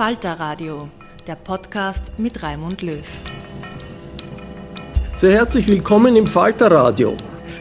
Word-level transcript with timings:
Falter 0.00 0.40
Radio, 0.40 0.88
der 1.26 1.34
Podcast 1.34 2.18
mit 2.18 2.42
Raimund 2.42 2.80
Löw. 2.80 3.04
Sehr 5.14 5.32
herzlich 5.32 5.68
willkommen 5.68 6.16
im 6.16 6.26
Falter 6.26 6.70
Radio. 6.70 7.14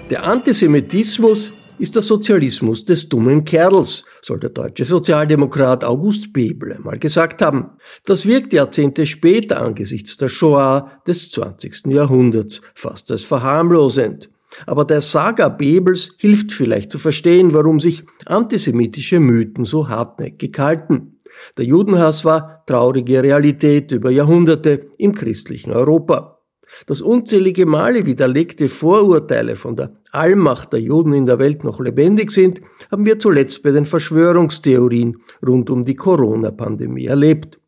Der 0.10 0.24
Antisemitismus 0.24 1.52
ist 1.80 1.96
der 1.96 2.02
Sozialismus 2.02 2.86
des 2.86 3.10
dummen 3.10 3.44
Kerls, 3.44 4.06
soll 4.22 4.40
der 4.40 4.52
deutsche 4.52 4.86
Sozialdemokrat 4.86 5.84
August 5.84 6.32
Bebel 6.32 6.72
einmal 6.72 6.98
gesagt 6.98 7.42
haben. 7.42 7.72
Das 8.06 8.26
wirkt 8.26 8.54
Jahrzehnte 8.54 9.06
später 9.06 9.62
angesichts 9.62 10.16
der 10.16 10.30
Shoah 10.30 11.02
des 11.06 11.32
20. 11.32 11.88
Jahrhunderts 11.88 12.62
fast 12.74 13.12
als 13.12 13.24
verharmlosend. 13.24 14.30
Aber 14.66 14.86
der 14.86 15.02
Saga 15.02 15.50
Bebels 15.50 16.16
hilft 16.18 16.54
vielleicht 16.54 16.90
zu 16.90 17.00
verstehen, 17.00 17.54
warum 17.54 17.82
sich 17.82 18.06
antisemitische 18.26 19.20
Mythen 19.20 19.66
so 19.66 19.90
hartnäckig 19.90 20.58
halten. 20.58 21.19
Der 21.58 21.66
Judenhass 21.66 22.26
war 22.26 22.64
traurige 22.66 23.24
Realität 23.24 23.92
über 23.92 24.12
Jahrhunderte 24.12 24.88
im 24.98 25.14
christlichen 25.14 25.72
Europa. 25.72 26.40
Dass 26.86 27.02
unzählige 27.02 27.66
Male 27.66 28.06
widerlegte 28.06 28.70
Vorurteile 28.70 29.56
von 29.56 29.76
der 29.76 29.98
Allmacht 30.12 30.72
der 30.74 30.82
Juden 30.82 31.14
in 31.14 31.26
der 31.26 31.40
Welt 31.40 31.64
noch 31.64 31.80
lebendig 31.80 32.32
sind, 32.32 32.62
haben 32.92 33.06
wir 33.06 33.20
zuletzt 33.20 33.64
bei 33.64 33.72
den 33.72 33.86
Verschwörungstheorien 33.86 35.18
rund 35.46 35.70
um 35.70 35.84
die 35.84 35.96
Corona-Pandemie 35.96 37.06
erlebt. 37.06 37.60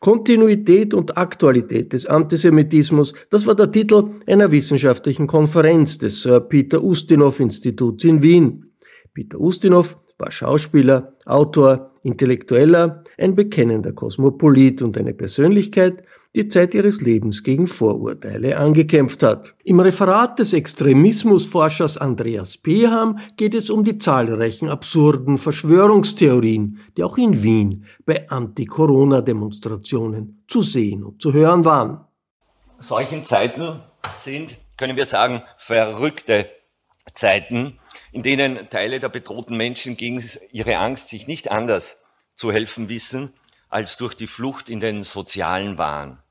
Kontinuität 0.00 0.92
und 0.92 1.16
Aktualität 1.16 1.92
des 1.92 2.06
Antisemitismus, 2.06 3.14
das 3.30 3.46
war 3.46 3.54
der 3.54 3.70
Titel 3.70 4.10
einer 4.26 4.50
wissenschaftlichen 4.50 5.26
Konferenz 5.26 5.98
des 5.98 6.22
Sir 6.22 6.40
Peter 6.40 6.82
Ustinov 6.82 7.38
Instituts 7.40 8.04
in 8.04 8.22
Wien. 8.22 8.72
Peter 9.14 9.40
Ustinov 9.40 9.98
war 10.18 10.32
Schauspieler, 10.32 11.16
Autor, 11.24 11.92
Intellektueller, 12.02 13.02
ein 13.16 13.34
bekennender 13.34 13.92
Kosmopolit 13.92 14.82
und 14.82 14.98
eine 14.98 15.14
Persönlichkeit, 15.14 16.04
die 16.36 16.46
Zeit 16.48 16.74
ihres 16.74 17.00
Lebens 17.00 17.42
gegen 17.42 17.66
Vorurteile 17.66 18.58
angekämpft 18.58 19.22
hat. 19.22 19.54
Im 19.64 19.80
Referat 19.80 20.38
des 20.38 20.52
Extremismusforschers 20.52 21.96
Andreas 21.98 22.58
Peham 22.58 23.18
geht 23.36 23.54
es 23.54 23.70
um 23.70 23.82
die 23.82 23.98
zahlreichen 23.98 24.68
absurden 24.68 25.38
Verschwörungstheorien, 25.38 26.78
die 26.96 27.02
auch 27.02 27.18
in 27.18 27.42
Wien 27.42 27.86
bei 28.04 28.28
Anti-Corona-Demonstrationen 28.28 30.44
zu 30.46 30.62
sehen 30.62 31.02
und 31.02 31.20
zu 31.22 31.32
hören 31.32 31.64
waren. 31.64 32.04
Solchen 32.78 33.24
Zeiten 33.24 33.80
sind, 34.12 34.58
können 34.76 34.96
wir 34.96 35.06
sagen, 35.06 35.42
verrückte 35.56 36.46
Zeiten, 37.14 37.80
in 38.12 38.22
denen 38.22 38.70
Teile 38.70 38.98
der 38.98 39.08
bedrohten 39.08 39.56
Menschen 39.56 39.96
gegen 39.96 40.22
ihre 40.50 40.78
Angst 40.78 41.08
sich 41.10 41.26
nicht 41.26 41.50
anders 41.50 41.98
zu 42.34 42.52
helfen 42.52 42.88
wissen 42.88 43.32
als 43.68 43.96
durch 43.96 44.14
die 44.14 44.26
Flucht 44.26 44.70
in 44.70 44.80
den 44.80 45.02
sozialen 45.02 45.78
Wahn. 45.78 46.22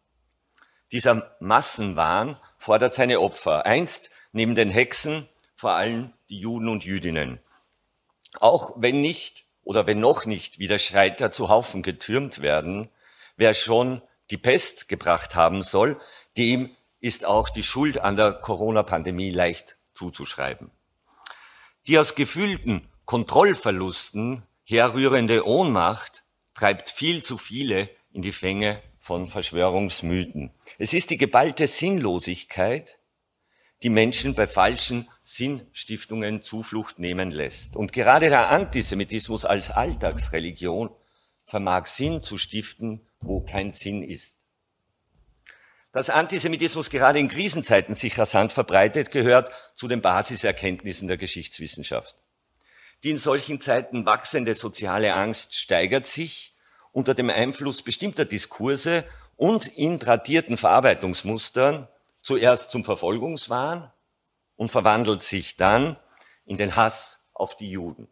Dieser 0.91 1.35
Massenwahn 1.39 2.39
fordert 2.57 2.93
seine 2.93 3.19
Opfer. 3.19 3.65
Einst 3.65 4.09
neben 4.31 4.55
den 4.55 4.69
Hexen 4.69 5.27
vor 5.55 5.71
allem 5.71 6.13
die 6.29 6.39
Juden 6.39 6.69
und 6.69 6.85
Jüdinnen. 6.85 7.39
Auch 8.39 8.73
wenn 8.77 9.01
nicht 9.01 9.45
oder 9.63 9.85
wenn 9.85 9.99
noch 9.99 10.25
nicht 10.25 10.59
wieder 10.59 10.79
Scheiter 10.79 11.31
zu 11.31 11.49
Haufen 11.49 11.83
getürmt 11.83 12.41
werden, 12.41 12.89
wer 13.35 13.53
schon 13.53 14.01
die 14.31 14.37
Pest 14.37 14.87
gebracht 14.87 15.35
haben 15.35 15.61
soll, 15.61 15.99
dem 16.37 16.75
ist 16.99 17.25
auch 17.25 17.49
die 17.49 17.63
Schuld 17.63 17.99
an 17.99 18.15
der 18.15 18.33
Corona-Pandemie 18.33 19.31
leicht 19.31 19.77
zuzuschreiben. 19.93 20.71
Die 21.87 21.97
aus 21.97 22.15
gefühlten 22.15 22.85
Kontrollverlusten 23.05 24.43
herrührende 24.65 25.47
Ohnmacht 25.47 26.25
treibt 26.53 26.89
viel 26.89 27.23
zu 27.23 27.37
viele 27.37 27.89
in 28.11 28.21
die 28.21 28.33
Fänge 28.33 28.81
von 28.99 29.29
Verschwörungsmythen. 29.29 30.51
Es 30.77 30.93
ist 30.93 31.11
die 31.11 31.17
geballte 31.17 31.65
Sinnlosigkeit, 31.65 32.99
die 33.83 33.89
Menschen 33.89 34.35
bei 34.35 34.47
falschen 34.47 35.07
Sinnstiftungen 35.23 36.41
Zuflucht 36.41 36.99
nehmen 36.99 37.31
lässt. 37.31 37.77
Und 37.77 37.93
gerade 37.93 38.27
der 38.27 38.49
Antisemitismus 38.49 39.45
als 39.45 39.71
Alltagsreligion 39.71 40.89
vermag 41.45 41.85
Sinn 41.85 42.21
zu 42.21 42.37
stiften, 42.37 43.07
wo 43.21 43.39
kein 43.39 43.71
Sinn 43.71 44.03
ist. 44.03 44.36
Dass 45.91 46.09
Antisemitismus 46.09 46.89
gerade 46.89 47.19
in 47.19 47.27
Krisenzeiten 47.27 47.95
sich 47.95 48.17
rasant 48.17 48.51
verbreitet, 48.51 49.11
gehört 49.11 49.49
zu 49.75 49.87
den 49.87 50.01
Basiserkenntnissen 50.01 51.07
der 51.07 51.17
Geschichtswissenschaft. 51.17 52.17
Die 53.03 53.11
in 53.11 53.17
solchen 53.17 53.61
Zeiten 53.61 54.05
wachsende 54.05 54.53
soziale 54.53 55.13
Angst 55.13 55.55
steigert 55.55 56.07
sich 56.07 56.55
unter 56.91 57.13
dem 57.13 57.29
Einfluss 57.29 57.83
bestimmter 57.83 58.25
Diskurse 58.25 59.05
und 59.35 59.67
in 59.67 59.99
tradierten 59.99 60.57
Verarbeitungsmustern 60.57 61.87
zuerst 62.21 62.71
zum 62.71 62.83
Verfolgungswahn 62.83 63.91
und 64.55 64.69
verwandelt 64.69 65.21
sich 65.21 65.57
dann 65.57 65.97
in 66.45 66.57
den 66.57 66.75
Hass 66.75 67.23
auf 67.33 67.55
die 67.55 67.69
Juden. 67.69 68.07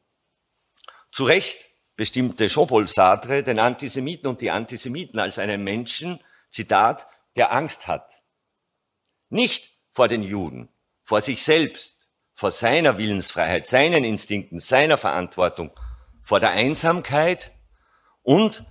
Zu 1.12 1.26
Recht 1.26 1.66
bestimmte 1.96 2.48
Jean-Paul 2.48 2.88
Sartre 2.88 3.42
den 3.42 3.60
Antisemiten 3.60 4.30
und 4.30 4.42
die 4.42 4.52
Antisemiten 4.52 5.20
als 5.20 5.40
einen 5.40 5.64
Menschen, 5.64 6.20
Zitat, 6.50 7.08
der 7.36 7.52
Angst 7.52 7.88
hat. 7.88 8.24
Nicht 9.30 9.78
vor 9.92 10.08
den 10.08 10.24
Juden, 10.24 10.70
vor 11.04 11.22
sich 11.22 11.44
selbst, 11.44 12.08
vor 12.34 12.52
seiner 12.52 12.98
Willensfreiheit, 12.98 13.66
seinen 13.66 14.04
Instinkten, 14.04 14.60
seiner 14.60 14.98
Verantwortung, 14.98 15.72
vor 16.22 16.40
der 16.40 16.52
Einsamkeit 16.52 17.52
und 18.24 18.66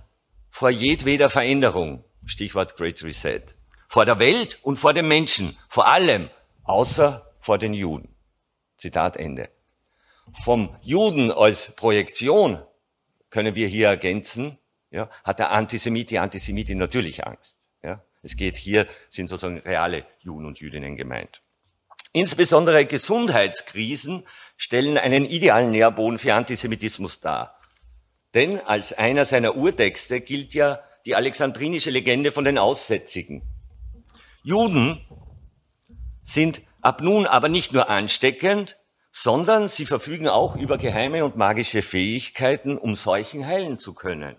vor 0.49 0.69
jedweder 0.69 1.29
Veränderung, 1.29 2.05
Stichwort 2.25 2.77
Great 2.77 3.03
Reset, 3.03 3.41
vor 3.87 4.05
der 4.05 4.19
Welt 4.19 4.59
und 4.63 4.77
vor 4.77 4.93
dem 4.93 5.07
Menschen, 5.07 5.57
vor 5.67 5.87
allem, 5.87 6.29
außer 6.63 7.33
vor 7.39 7.57
den 7.57 7.73
Juden. 7.73 8.15
Zitat 8.77 9.17
Ende. 9.17 9.49
Vom 10.43 10.75
Juden 10.81 11.31
als 11.31 11.75
Projektion 11.75 12.63
können 13.29 13.55
wir 13.55 13.67
hier 13.67 13.89
ergänzen, 13.89 14.57
ja, 14.91 15.09
hat 15.23 15.39
der 15.39 15.51
Antisemit, 15.51 16.11
die 16.11 16.19
Antisemitin 16.19 16.77
natürlich 16.77 17.25
Angst. 17.25 17.64
Es 18.25 18.35
geht 18.35 18.55
hier, 18.55 18.87
sind 19.11 19.27
sozusagen 19.27 19.59
reale 19.59 20.03
Juden 20.19 20.47
und 20.47 20.59
Jüdinnen 20.59 20.97
gemeint. 20.97 21.43
Insbesondere 22.11 22.87
Gesundheitskrisen 22.87 24.25
stellen 24.57 24.97
einen 24.97 25.25
idealen 25.25 25.69
Nährboden 25.69 26.17
für 26.17 26.33
Antisemitismus 26.33 27.19
dar. 27.19 27.59
Denn 28.33 28.59
als 28.61 28.93
einer 28.93 29.25
seiner 29.25 29.55
Urtexte 29.55 30.21
gilt 30.21 30.55
ja 30.55 30.79
die 31.05 31.15
alexandrinische 31.15 31.91
Legende 31.91 32.31
von 32.31 32.45
den 32.45 32.57
Aussätzigen. 32.57 33.43
Juden 34.41 35.05
sind 36.23 36.63
ab 36.81 37.01
nun 37.01 37.27
aber 37.27 37.47
nicht 37.47 37.73
nur 37.73 37.89
ansteckend, 37.89 38.75
sondern 39.11 39.67
sie 39.67 39.85
verfügen 39.85 40.27
auch 40.27 40.55
über 40.55 40.79
geheime 40.79 41.23
und 41.23 41.37
magische 41.37 41.83
Fähigkeiten, 41.83 42.75
um 42.79 42.95
Seuchen 42.95 43.45
heilen 43.45 43.77
zu 43.77 43.93
können. 43.93 44.35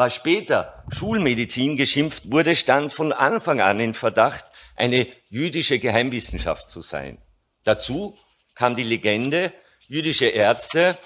Was 0.00 0.14
später 0.14 0.82
Schulmedizin 0.88 1.76
geschimpft 1.76 2.32
wurde, 2.32 2.54
stand 2.56 2.90
von 2.90 3.12
Anfang 3.12 3.60
an 3.60 3.80
in 3.80 3.92
Verdacht, 3.92 4.46
eine 4.74 5.06
jüdische 5.28 5.78
Geheimwissenschaft 5.78 6.70
zu 6.70 6.80
sein. 6.80 7.18
Dazu 7.64 8.16
kam 8.54 8.76
die 8.76 8.82
Legende, 8.82 9.52
jüdische 9.88 10.24
Ärzte 10.24 10.96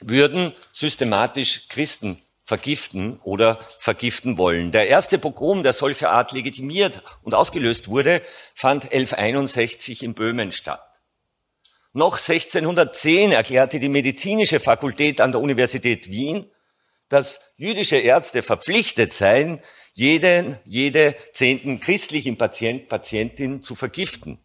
würden 0.00 0.54
systematisch 0.72 1.68
Christen 1.68 2.20
vergiften 2.42 3.20
oder 3.22 3.60
vergiften 3.78 4.38
wollen. 4.38 4.72
Der 4.72 4.88
erste 4.88 5.20
Pogrom, 5.20 5.62
der 5.62 5.72
solcher 5.72 6.10
Art 6.10 6.32
legitimiert 6.32 7.04
und 7.22 7.36
ausgelöst 7.36 7.86
wurde, 7.86 8.22
fand 8.56 8.86
1161 8.86 10.02
in 10.02 10.14
Böhmen 10.14 10.50
statt. 10.50 10.82
Noch 11.92 12.18
1610 12.18 13.30
erklärte 13.30 13.78
die 13.78 13.88
medizinische 13.88 14.58
Fakultät 14.58 15.20
an 15.20 15.30
der 15.30 15.40
Universität 15.40 16.10
Wien, 16.10 16.50
dass 17.12 17.40
jüdische 17.56 17.96
Ärzte 17.96 18.40
verpflichtet 18.40 19.12
seien, 19.12 19.60
jeden, 19.92 20.58
jede 20.64 21.14
zehnten 21.32 21.78
christlichen 21.78 22.38
Patient, 22.38 22.88
Patientin 22.88 23.60
zu 23.60 23.74
vergiften. 23.74 24.38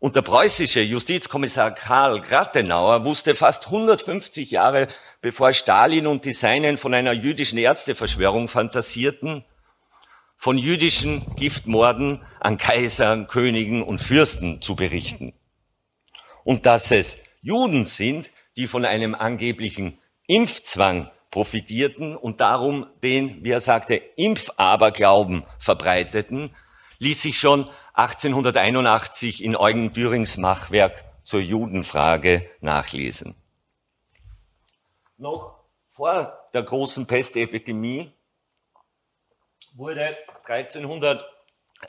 Und 0.00 0.16
der 0.16 0.22
preußische 0.22 0.80
Justizkommissar 0.80 1.70
Karl 1.70 2.20
Grattenauer 2.20 3.04
wusste 3.04 3.36
fast 3.36 3.66
150 3.66 4.50
Jahre 4.50 4.88
bevor 5.20 5.52
Stalin 5.52 6.08
und 6.08 6.24
die 6.24 6.32
Seinen 6.32 6.76
von 6.76 6.92
einer 6.92 7.12
jüdischen 7.12 7.58
Ärzteverschwörung 7.58 8.48
fantasierten, 8.48 9.44
von 10.36 10.58
jüdischen 10.58 11.24
Giftmorden 11.36 12.22
an 12.40 12.58
Kaisern, 12.58 13.28
Königen 13.28 13.84
und 13.84 14.00
Fürsten 14.00 14.60
zu 14.60 14.74
berichten. 14.74 15.32
Und 16.42 16.66
dass 16.66 16.90
es 16.90 17.16
Juden 17.40 17.86
sind, 17.86 18.32
die 18.56 18.66
von 18.66 18.84
einem 18.84 19.14
angeblichen 19.14 19.98
Impfzwang 20.26 21.10
profitierten 21.30 22.16
und 22.16 22.40
darum 22.40 22.86
den, 23.02 23.44
wie 23.44 23.50
er 23.50 23.60
sagte, 23.60 23.96
Impfaberglauben 23.96 25.44
verbreiteten, 25.58 26.54
ließ 26.98 27.22
sich 27.22 27.38
schon 27.38 27.68
1881 27.94 29.42
in 29.42 29.56
Eugen 29.56 29.92
Dürings 29.92 30.36
Machwerk 30.36 31.04
zur 31.24 31.40
Judenfrage 31.40 32.48
nachlesen. 32.60 33.34
Noch 35.16 35.58
vor 35.90 36.48
der 36.52 36.62
großen 36.62 37.06
Pestepidemie 37.06 38.12
wurde 39.74 40.16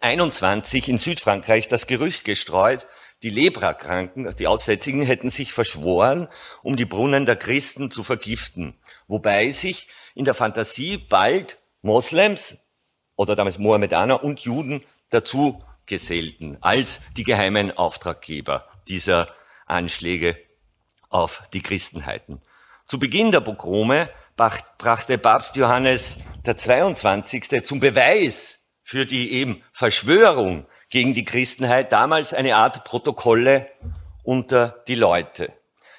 1321 0.01 0.89
in 0.89 0.97
Südfrankreich 0.97 1.67
das 1.67 1.87
Gerücht 1.87 2.23
gestreut, 2.23 2.87
die 3.23 3.29
Leprakranken, 3.29 4.29
die 4.37 4.47
Aussätzigen, 4.47 5.01
hätten 5.01 5.29
sich 5.29 5.53
verschworen, 5.53 6.27
um 6.63 6.75
die 6.75 6.85
Brunnen 6.85 7.25
der 7.25 7.35
Christen 7.35 7.91
zu 7.91 8.03
vergiften, 8.03 8.77
wobei 9.07 9.51
sich 9.51 9.87
in 10.13 10.25
der 10.25 10.33
Fantasie 10.33 10.97
bald 10.97 11.59
Moslems 11.81 12.57
oder 13.15 13.35
damals 13.35 13.57
Mohammedaner 13.57 14.23
und 14.23 14.41
Juden 14.41 14.83
dazu 15.09 15.63
gesellten 15.85 16.57
als 16.61 16.99
die 17.15 17.23
geheimen 17.23 17.75
Auftraggeber 17.75 18.67
dieser 18.87 19.33
Anschläge 19.65 20.37
auf 21.09 21.43
die 21.53 21.61
Christenheiten. 21.61 22.41
Zu 22.87 22.99
Beginn 22.99 23.31
der 23.31 23.41
Pogrome 23.41 24.09
brachte 24.37 25.17
Papst 25.17 25.55
Johannes 25.55 26.17
der 26.45 26.57
22. 26.57 27.63
zum 27.63 27.79
Beweis 27.79 28.59
für 28.85 29.07
die 29.07 29.33
eben 29.33 29.63
Verschwörung 29.73 30.67
gegen 30.89 31.15
die 31.15 31.25
Christenheit 31.25 31.91
damals 31.91 32.35
eine 32.35 32.55
Art 32.55 32.83
Protokolle 32.85 33.67
unter 34.23 34.83
die 34.87 34.93
Leute. 34.93 35.51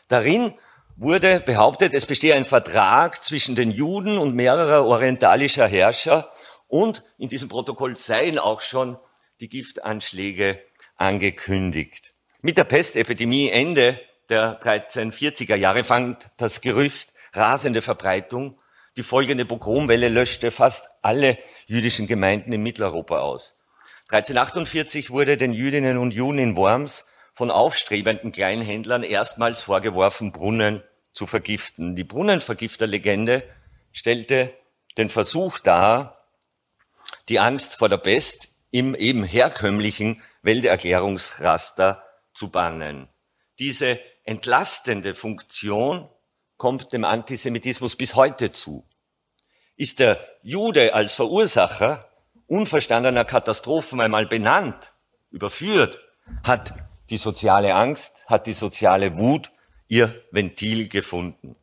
Darin 0.07 0.55
wurde 0.95 1.41
behauptet, 1.41 1.93
es 1.93 2.07
bestehe 2.07 2.35
ein 2.35 2.47
Vertrag 2.47 3.25
zwischen 3.25 3.57
den 3.57 3.73
Juden 3.73 4.19
und 4.19 4.37
mehrerer 4.37 4.87
orientalischer 4.87 5.67
Herrscher 5.67 6.31
und 6.69 7.03
in 7.19 7.29
diesem 7.29 7.49
Protokoll 7.49 7.97
seien 7.97 8.39
auch 8.39 8.61
schon 8.61 8.97
die 9.41 9.49
Giftanschläge 9.49 10.63
angekündigt. 10.97 12.15
Mit 12.41 12.57
der 12.57 12.65
Pestepidemie 12.65 13.51
Ende 13.51 14.01
der 14.29 14.61
1340er 14.63 15.57
Jahre 15.57 15.83
fand 15.83 16.31
das 16.37 16.61
Gerücht 16.61 17.13
rasende 17.33 17.83
Verbreitung. 17.83 18.61
Die 18.97 19.03
folgende 19.03 19.45
Pogromwelle 19.45 20.09
löschte 20.09 20.51
fast 20.51 20.89
alle 21.03 21.39
jüdischen 21.67 22.07
Gemeinden 22.07 22.53
in 22.53 22.63
Mitteleuropa 22.63 23.19
aus. 23.19 23.57
1348 24.09 25.11
wurde 25.11 25.37
den 25.37 25.53
Jüdinnen 25.53 25.99
und 25.99 26.15
Juden 26.15 26.39
in 26.39 26.57
Worms 26.57 27.05
von 27.35 27.51
aufstrebenden 27.51 28.33
Kleinhändlern 28.33 29.03
erstmals 29.03 29.61
vorgeworfen, 29.61 30.33
Brunnen 30.33 30.83
zu 31.13 31.27
vergiften. 31.27 31.97
Die 31.97 32.05
Brunnenvergifterlegende 32.05 33.43
stellte 33.93 34.55
den 34.97 35.11
Versuch 35.11 35.59
dar, 35.59 36.25
die 37.29 37.41
Angst 37.41 37.79
vor 37.79 37.89
der 37.89 37.99
Pest 37.99 38.49
im 38.71 38.95
eben 38.95 39.25
herkömmlichen 39.25 40.23
Welterklärungsraster 40.43 42.05
zu 42.33 42.51
bannen. 42.51 43.09
Diese 43.59 43.99
entlastende 44.25 45.15
Funktion 45.15 46.09
kommt 46.57 46.93
dem 46.93 47.05
Antisemitismus 47.05 47.97
bis 47.97 48.15
heute 48.15 48.53
zu. 48.53 48.87
Ist 49.77 49.99
der 49.99 50.25
Jude 50.43 50.95
als 50.95 51.15
Verursacher 51.15 52.09
unverstandener 52.47 53.25
Katastrophen 53.25 54.01
einmal 54.01 54.27
benannt, 54.27 54.93
überführt, 55.31 55.99
hat 56.43 56.75
die 57.11 57.17
soziale 57.19 57.75
Angst, 57.75 58.25
hat 58.27 58.47
die 58.47 58.53
soziale 58.53 59.17
Wut 59.17 59.51
ihr 59.89 60.23
Ventil 60.31 60.89
gefunden. 60.89 61.57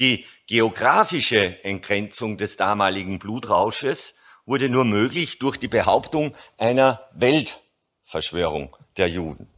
Die 0.00 0.24
geografische 0.46 1.62
Entgrenzung 1.64 2.38
des 2.38 2.56
damaligen 2.56 3.18
Blutrausches 3.18 4.14
wurde 4.46 4.68
nur 4.68 4.84
möglich 4.84 5.38
durch 5.38 5.58
die 5.58 5.68
Behauptung 5.68 6.34
einer 6.58 7.08
Weltverschwörung 7.14 8.76
der 8.96 9.08
Juden. 9.08 9.51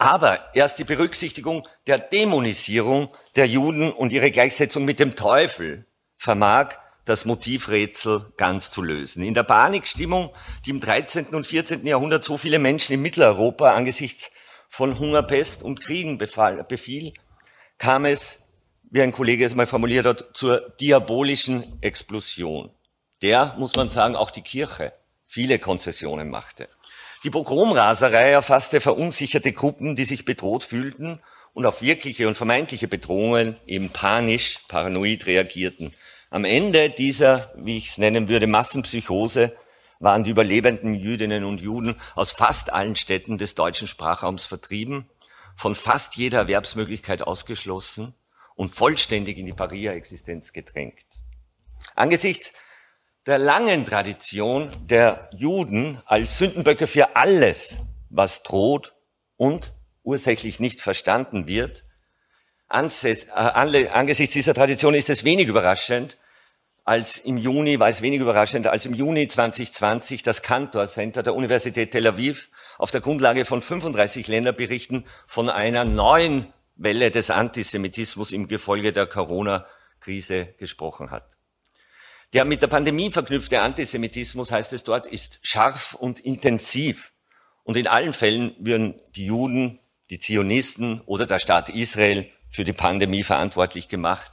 Aber 0.00 0.54
erst 0.54 0.78
die 0.78 0.84
Berücksichtigung 0.84 1.68
der 1.86 1.98
Dämonisierung 1.98 3.10
der 3.36 3.46
Juden 3.46 3.92
und 3.92 4.12
ihre 4.12 4.30
Gleichsetzung 4.30 4.86
mit 4.86 4.98
dem 4.98 5.14
Teufel 5.14 5.84
vermag 6.16 6.76
das 7.04 7.26
Motivrätsel 7.26 8.32
ganz 8.38 8.70
zu 8.70 8.80
lösen. 8.80 9.22
In 9.22 9.34
der 9.34 9.42
Panikstimmung, 9.42 10.32
die 10.64 10.70
im 10.70 10.80
13. 10.80 11.26
und 11.34 11.46
14. 11.46 11.84
Jahrhundert 11.86 12.24
so 12.24 12.38
viele 12.38 12.58
Menschen 12.58 12.94
in 12.94 13.02
Mitteleuropa 13.02 13.74
angesichts 13.74 14.30
von 14.70 14.98
Hunger, 14.98 15.22
Pest 15.22 15.62
und 15.62 15.82
Kriegen 15.82 16.16
befiel, 16.16 17.12
kam 17.76 18.06
es, 18.06 18.42
wie 18.90 19.02
ein 19.02 19.12
Kollege 19.12 19.44
es 19.44 19.54
mal 19.54 19.66
formuliert 19.66 20.06
hat, 20.06 20.30
zur 20.32 20.70
diabolischen 20.80 21.76
Explosion 21.82 22.70
der, 23.20 23.54
muss 23.58 23.76
man 23.76 23.90
sagen, 23.90 24.16
auch 24.16 24.30
die 24.30 24.40
Kirche 24.40 24.94
viele 25.26 25.58
Konzessionen 25.58 26.30
machte. 26.30 26.70
Die 27.22 27.30
Pogromraserei 27.30 28.30
erfasste 28.30 28.80
verunsicherte 28.80 29.52
Gruppen, 29.52 29.94
die 29.94 30.06
sich 30.06 30.24
bedroht 30.24 30.64
fühlten 30.64 31.20
und 31.52 31.66
auf 31.66 31.82
wirkliche 31.82 32.26
und 32.26 32.34
vermeintliche 32.34 32.88
Bedrohungen 32.88 33.56
eben 33.66 33.90
panisch, 33.90 34.60
paranoid 34.68 35.26
reagierten. 35.26 35.92
Am 36.30 36.46
Ende 36.46 36.88
dieser, 36.88 37.52
wie 37.56 37.76
ich 37.76 37.88
es 37.88 37.98
nennen 37.98 38.28
würde, 38.28 38.46
Massenpsychose 38.46 39.54
waren 39.98 40.24
die 40.24 40.30
überlebenden 40.30 40.94
Jüdinnen 40.94 41.44
und 41.44 41.60
Juden 41.60 42.00
aus 42.14 42.30
fast 42.30 42.72
allen 42.72 42.96
Städten 42.96 43.36
des 43.36 43.54
deutschen 43.54 43.86
Sprachraums 43.86 44.46
vertrieben, 44.46 45.06
von 45.56 45.74
fast 45.74 46.16
jeder 46.16 46.38
Erwerbsmöglichkeit 46.38 47.20
ausgeschlossen 47.20 48.14
und 48.54 48.70
vollständig 48.70 49.36
in 49.36 49.44
die 49.44 49.52
Paria-Existenz 49.52 50.54
gedrängt. 50.54 51.04
Angesichts 51.94 52.54
der 53.26 53.38
langen 53.38 53.84
Tradition 53.84 54.70
der 54.86 55.28
Juden 55.32 56.00
als 56.06 56.38
Sündenböcke 56.38 56.86
für 56.86 57.16
alles, 57.16 57.76
was 58.08 58.42
droht 58.42 58.94
und 59.36 59.72
ursächlich 60.02 60.60
nicht 60.60 60.80
verstanden 60.80 61.46
wird. 61.46 61.84
Äh, 62.72 63.88
angesichts 63.88 64.32
dieser 64.32 64.54
Tradition 64.54 64.94
ist 64.94 65.10
es 65.10 65.24
wenig 65.24 65.48
überraschend, 65.48 66.16
als 66.84 67.18
im 67.18 67.36
Juni, 67.36 67.78
war 67.78 67.88
es 67.88 68.02
wenig 68.02 68.20
überraschend, 68.20 68.66
als 68.66 68.86
im 68.86 68.94
Juni 68.94 69.28
2020 69.28 70.22
das 70.22 70.42
Cantor 70.42 70.86
Center 70.86 71.22
der 71.22 71.34
Universität 71.34 71.90
Tel 71.90 72.06
Aviv 72.06 72.48
auf 72.78 72.90
der 72.90 73.00
Grundlage 73.00 73.44
von 73.44 73.60
35 73.60 74.28
Länderberichten 74.28 75.06
von 75.26 75.50
einer 75.50 75.84
neuen 75.84 76.52
Welle 76.76 77.10
des 77.10 77.30
Antisemitismus 77.30 78.32
im 78.32 78.48
Gefolge 78.48 78.92
der 78.92 79.06
Corona-Krise 79.06 80.54
gesprochen 80.58 81.10
hat. 81.10 81.39
Der 82.32 82.44
mit 82.44 82.62
der 82.62 82.68
Pandemie 82.68 83.10
verknüpfte 83.10 83.60
Antisemitismus, 83.60 84.52
heißt 84.52 84.72
es 84.72 84.84
dort, 84.84 85.06
ist 85.06 85.40
scharf 85.42 85.94
und 85.94 86.20
intensiv. 86.20 87.12
Und 87.64 87.76
in 87.76 87.88
allen 87.88 88.12
Fällen 88.12 88.54
würden 88.58 89.00
die 89.16 89.26
Juden, 89.26 89.80
die 90.10 90.20
Zionisten 90.20 91.00
oder 91.06 91.26
der 91.26 91.40
Staat 91.40 91.68
Israel 91.68 92.30
für 92.50 92.64
die 92.64 92.72
Pandemie 92.72 93.24
verantwortlich 93.24 93.88
gemacht 93.88 94.32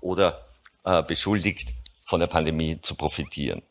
oder 0.00 0.46
äh, 0.84 1.02
beschuldigt, 1.02 1.70
von 2.04 2.20
der 2.20 2.26
Pandemie 2.26 2.80
zu 2.82 2.94
profitieren. 2.94 3.62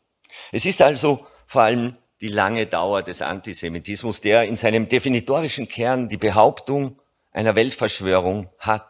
Es 0.51 0.65
ist 0.65 0.81
also 0.81 1.27
vor 1.45 1.63
allem 1.63 1.97
die 2.21 2.27
lange 2.27 2.65
Dauer 2.65 3.03
des 3.03 3.21
Antisemitismus, 3.21 4.21
der 4.21 4.43
in 4.43 4.55
seinem 4.55 4.87
definitorischen 4.87 5.67
Kern 5.67 6.09
die 6.09 6.17
Behauptung 6.17 6.99
einer 7.31 7.55
Weltverschwörung 7.55 8.49
hat. 8.57 8.87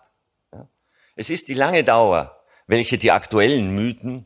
Es 1.15 1.29
ist 1.29 1.47
die 1.47 1.53
lange 1.53 1.83
Dauer, 1.83 2.41
welche 2.67 2.97
die 2.97 3.11
aktuellen 3.11 3.73
Mythen 3.73 4.25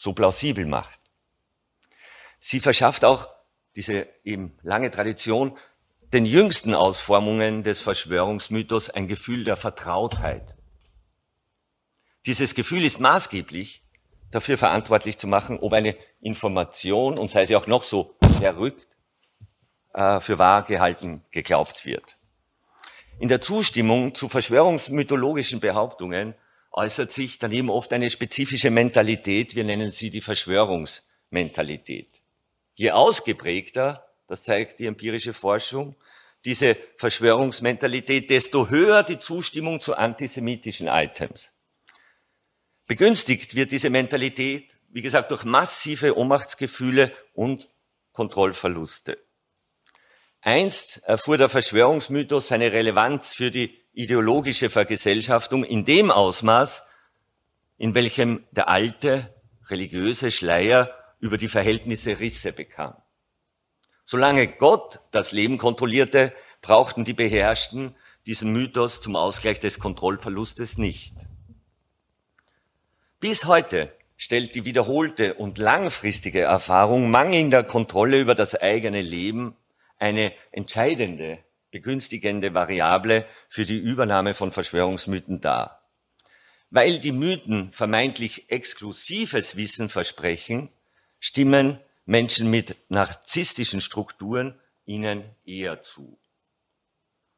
so 0.00 0.14
plausibel 0.14 0.64
macht. 0.64 0.98
Sie 2.40 2.58
verschafft 2.58 3.04
auch 3.04 3.28
diese 3.76 4.08
eben 4.24 4.56
lange 4.62 4.90
Tradition 4.90 5.58
den 6.14 6.24
jüngsten 6.24 6.74
Ausformungen 6.74 7.62
des 7.64 7.82
Verschwörungsmythos 7.82 8.88
ein 8.88 9.08
Gefühl 9.08 9.44
der 9.44 9.58
Vertrautheit. 9.58 10.56
Dieses 12.24 12.54
Gefühl 12.54 12.82
ist 12.82 12.98
maßgeblich 12.98 13.84
dafür 14.30 14.56
verantwortlich 14.56 15.18
zu 15.18 15.26
machen, 15.26 15.58
ob 15.58 15.74
eine 15.74 15.94
Information, 16.22 17.18
und 17.18 17.28
sei 17.28 17.44
sie 17.44 17.56
auch 17.56 17.66
noch 17.66 17.82
so 17.82 18.16
verrückt, 18.38 18.96
äh, 19.92 20.18
für 20.20 20.38
wahr 20.38 20.62
gehalten 20.62 21.26
geglaubt 21.30 21.84
wird. 21.84 22.16
In 23.18 23.28
der 23.28 23.42
Zustimmung 23.42 24.14
zu 24.14 24.30
verschwörungsmythologischen 24.30 25.60
Behauptungen 25.60 26.34
äußert 26.72 27.12
sich 27.12 27.38
daneben 27.38 27.70
oft 27.70 27.92
eine 27.92 28.10
spezifische 28.10 28.70
Mentalität, 28.70 29.56
wir 29.56 29.64
nennen 29.64 29.92
sie 29.92 30.10
die 30.10 30.20
Verschwörungsmentalität. 30.20 32.22
Je 32.74 32.92
ausgeprägter, 32.92 34.06
das 34.26 34.42
zeigt 34.42 34.78
die 34.78 34.86
empirische 34.86 35.32
Forschung, 35.32 35.96
diese 36.44 36.76
Verschwörungsmentalität, 36.96 38.30
desto 38.30 38.70
höher 38.70 39.02
die 39.02 39.18
Zustimmung 39.18 39.80
zu 39.80 39.96
antisemitischen 39.96 40.88
Items. 40.88 41.52
Begünstigt 42.86 43.54
wird 43.54 43.72
diese 43.72 43.90
Mentalität, 43.90 44.74
wie 44.88 45.02
gesagt, 45.02 45.30
durch 45.30 45.44
massive 45.44 46.16
Ohnmachtsgefühle 46.16 47.12
und 47.34 47.68
Kontrollverluste. 48.12 49.18
Einst 50.42 51.02
erfuhr 51.04 51.36
der 51.36 51.48
Verschwörungsmythos 51.48 52.48
seine 52.48 52.72
Relevanz 52.72 53.34
für 53.34 53.50
die 53.50 53.78
ideologische 53.92 54.70
Vergesellschaftung 54.70 55.64
in 55.64 55.84
dem 55.84 56.10
Ausmaß, 56.10 56.82
in 57.76 57.94
welchem 57.94 58.46
der 58.50 58.68
alte 58.68 59.34
religiöse 59.68 60.30
Schleier 60.30 60.94
über 61.18 61.36
die 61.36 61.48
Verhältnisse 61.48 62.18
Risse 62.18 62.52
bekam. 62.52 62.94
Solange 64.04 64.48
Gott 64.48 65.00
das 65.10 65.32
Leben 65.32 65.58
kontrollierte, 65.58 66.32
brauchten 66.62 67.04
die 67.04 67.12
Beherrschten 67.12 67.94
diesen 68.26 68.52
Mythos 68.52 69.00
zum 69.00 69.16
Ausgleich 69.16 69.60
des 69.60 69.78
Kontrollverlustes 69.78 70.78
nicht. 70.78 71.14
Bis 73.18 73.44
heute 73.44 73.92
stellt 74.16 74.54
die 74.54 74.64
wiederholte 74.64 75.34
und 75.34 75.58
langfristige 75.58 76.40
Erfahrung 76.40 77.10
mangelnder 77.10 77.62
Kontrolle 77.62 78.20
über 78.20 78.34
das 78.34 78.54
eigene 78.54 79.00
Leben 79.00 79.56
eine 80.00 80.32
entscheidende 80.50 81.38
begünstigende 81.70 82.52
Variable 82.52 83.26
für 83.48 83.64
die 83.64 83.78
Übernahme 83.78 84.34
von 84.34 84.50
Verschwörungsmythen 84.50 85.40
dar. 85.40 85.88
Weil 86.70 86.98
die 86.98 87.12
Mythen 87.12 87.70
vermeintlich 87.70 88.50
exklusives 88.50 89.56
Wissen 89.56 89.88
versprechen, 89.88 90.70
stimmen 91.20 91.80
Menschen 92.06 92.50
mit 92.50 92.76
narzisstischen 92.88 93.80
Strukturen 93.80 94.58
ihnen 94.84 95.24
eher 95.44 95.82
zu. 95.82 96.18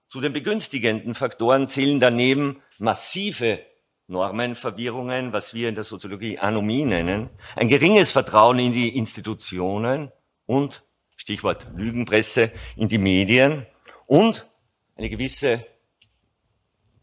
Zu 0.08 0.20
den 0.20 0.32
begünstigenden 0.32 1.14
Faktoren 1.14 1.68
zählen 1.68 2.00
daneben 2.00 2.62
massive 2.78 3.60
Normenverwirrungen, 4.08 5.32
was 5.32 5.54
wir 5.54 5.68
in 5.68 5.74
der 5.74 5.84
Soziologie 5.84 6.38
Anomie 6.38 6.84
nennen, 6.84 7.30
ein 7.56 7.68
geringes 7.68 8.12
Vertrauen 8.12 8.58
in 8.58 8.72
die 8.72 8.96
Institutionen 8.96 10.12
und, 10.46 10.84
Stichwort 11.22 11.68
Lügenpresse, 11.76 12.50
in 12.74 12.88
die 12.88 12.98
Medien 12.98 13.64
und 14.06 14.44
eine 14.96 15.08
gewisse, 15.08 15.64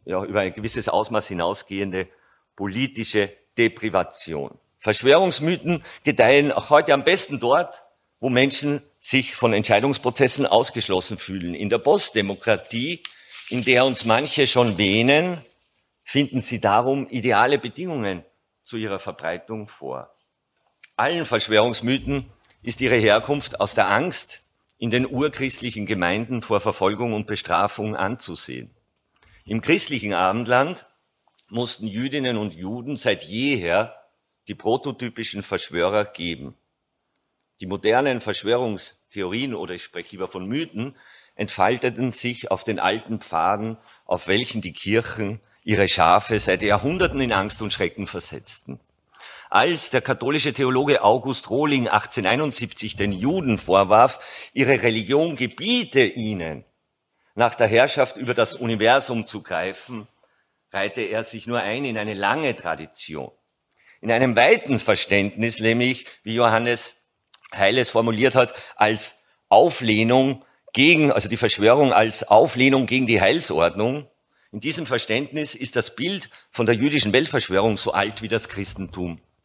ja, 0.03 0.25
über 0.25 0.41
ein 0.41 0.53
gewisses 0.53 0.89
Ausmaß 0.89 1.29
hinausgehende 1.29 2.09
politische 2.53 3.31
Deprivation. 3.57 4.59
Verschwörungsmythen 4.79 5.85
gedeihen 6.03 6.51
auch 6.51 6.69
heute 6.69 6.93
am 6.93 7.05
besten 7.05 7.39
dort, 7.39 7.83
wo 8.19 8.27
Menschen 8.27 8.81
sich 8.97 9.35
von 9.35 9.53
Entscheidungsprozessen 9.53 10.45
ausgeschlossen 10.45 11.17
fühlen. 11.17 11.55
In 11.55 11.69
der 11.69 11.77
Postdemokratie, 11.77 13.03
in 13.49 13.63
der 13.63 13.85
uns 13.85 14.03
manche 14.03 14.47
schon 14.47 14.77
wähnen, 14.77 15.45
finden 16.03 16.41
sie 16.41 16.59
darum 16.59 17.07
ideale 17.07 17.57
Bedingungen 17.57 18.25
zu 18.63 18.75
ihrer 18.75 18.99
Verbreitung 18.99 19.69
vor. 19.69 20.13
Allen 20.97 21.23
Verschwörungsmythen 21.23 22.29
ist 22.61 22.81
ihre 22.81 22.97
Herkunft 22.97 23.59
aus 23.59 23.73
der 23.73 23.89
Angst 23.89 24.43
in 24.77 24.89
den 24.89 25.05
urchristlichen 25.05 25.85
Gemeinden 25.85 26.41
vor 26.41 26.59
Verfolgung 26.59 27.13
und 27.13 27.27
Bestrafung 27.27 27.95
anzusehen. 27.95 28.71
Im 29.45 29.61
christlichen 29.61 30.13
Abendland 30.13 30.85
mussten 31.47 31.87
Jüdinnen 31.87 32.37
und 32.37 32.55
Juden 32.55 32.95
seit 32.95 33.23
jeher 33.23 33.95
die 34.47 34.55
prototypischen 34.55 35.43
Verschwörer 35.43 36.05
geben. 36.05 36.55
Die 37.61 37.65
modernen 37.65 38.21
Verschwörungstheorien 38.21 39.53
oder 39.53 39.75
ich 39.75 39.83
spreche 39.83 40.11
lieber 40.11 40.27
von 40.27 40.47
Mythen 40.47 40.95
entfalteten 41.35 42.11
sich 42.11 42.51
auf 42.51 42.63
den 42.63 42.79
alten 42.79 43.19
Pfaden, 43.19 43.77
auf 44.05 44.27
welchen 44.27 44.61
die 44.61 44.73
Kirchen 44.73 45.39
ihre 45.63 45.87
Schafe 45.87 46.39
seit 46.39 46.63
Jahrhunderten 46.63 47.19
in 47.21 47.31
Angst 47.31 47.61
und 47.61 47.73
Schrecken 47.73 48.07
versetzten 48.07 48.79
als 49.49 49.89
der 49.89 50.01
katholische 50.01 50.53
Theologe 50.53 51.03
August 51.03 51.49
Rohling 51.49 51.87
1871 51.87 52.95
den 52.95 53.11
Juden 53.11 53.57
vorwarf, 53.57 54.19
ihre 54.53 54.83
Religion 54.83 55.35
gebiete 55.35 56.05
ihnen, 56.05 56.63
nach 57.33 57.55
der 57.55 57.67
Herrschaft 57.67 58.17
über 58.17 58.35
das 58.35 58.53
Universum 58.53 59.25
zu 59.25 59.41
greifen, 59.41 60.07
reihte 60.71 61.01
er 61.01 61.23
sich 61.23 61.47
nur 61.47 61.61
ein 61.61 61.83
in 61.83 61.97
eine 61.97 62.13
lange 62.13 62.55
Tradition. 62.55 63.31
In 64.01 64.11
einem 64.11 64.35
weiten 64.35 64.77
Verständnis, 64.77 65.59
nämlich, 65.59 66.05
wie 66.23 66.35
Johannes 66.35 66.95
Heiles 67.53 67.89
formuliert 67.89 68.35
hat, 68.35 68.53
als 68.75 69.23
Auflehnung 69.49 70.45
gegen, 70.73 71.11
also 71.11 71.27
die 71.27 71.37
Verschwörung 71.37 71.91
als 71.91 72.23
Auflehnung 72.23 72.85
gegen 72.85 73.07
die 73.07 73.19
Heilsordnung. 73.19 74.07
In 74.51 74.59
diesem 74.59 74.85
Verständnis 74.85 75.55
ist 75.55 75.75
das 75.75 75.95
Bild 75.95 76.29
von 76.51 76.67
der 76.67 76.75
jüdischen 76.75 77.13
Weltverschwörung 77.13 77.77
so 77.77 77.91
alt 77.93 78.21
wie 78.21 78.27
das 78.27 78.47
Christentum 78.47 79.19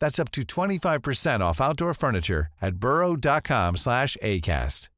That's 0.00 0.18
up 0.18 0.30
to 0.32 0.42
25% 0.42 1.40
off 1.40 1.60
outdoor 1.60 1.94
furniture 1.94 2.48
at 2.60 2.76
burrow.com 2.76 3.76
slash 3.76 4.16
ACAST. 4.22 4.90